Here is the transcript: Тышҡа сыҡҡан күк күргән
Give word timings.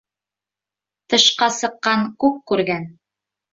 Тышҡа 1.13 1.51
сыҡҡан 1.59 2.09
күк 2.25 2.43
күргән 2.53 2.91